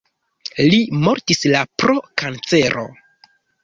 Li 0.75 0.79
mortis 1.03 1.45
la 1.53 1.63
pro 1.85 1.97
kancero. 2.25 2.91